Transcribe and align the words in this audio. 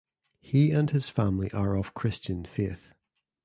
He 0.39 0.71
and 0.71 0.89
his 0.89 1.09
family 1.09 1.51
are 1.51 1.77
of 1.77 1.93
Christian 1.93 2.43
faith. 2.43 2.91